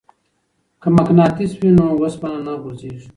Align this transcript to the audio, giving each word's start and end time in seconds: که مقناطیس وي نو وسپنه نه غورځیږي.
که 0.81 0.87
مقناطیس 0.97 1.51
وي 1.59 1.69
نو 1.77 1.85
وسپنه 2.01 2.39
نه 2.45 2.53
غورځیږي. 2.61 3.07